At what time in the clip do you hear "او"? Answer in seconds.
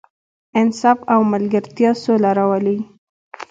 1.13-1.21